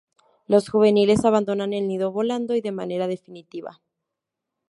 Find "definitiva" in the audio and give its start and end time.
3.05-3.81